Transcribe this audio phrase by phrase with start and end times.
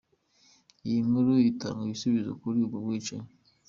[0.87, 3.29] Iyi nkuru iratanga igisubizo kuri ubwo bwicanyi.